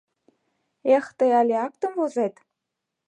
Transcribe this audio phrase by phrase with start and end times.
[0.95, 2.35] —Эх, тый, але актым возет!..